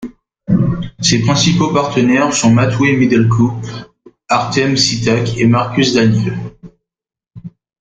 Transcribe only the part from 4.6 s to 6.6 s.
Sitak et Marcus Daniell.